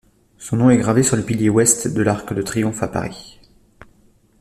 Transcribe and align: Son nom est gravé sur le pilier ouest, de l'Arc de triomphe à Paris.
Son 0.39 0.57
nom 0.57 0.71
est 0.71 0.79
gravé 0.79 1.03
sur 1.03 1.15
le 1.15 1.21
pilier 1.21 1.47
ouest, 1.49 1.87
de 1.93 2.01
l'Arc 2.01 2.33
de 2.33 2.41
triomphe 2.41 2.81
à 2.81 2.87
Paris. 2.87 3.39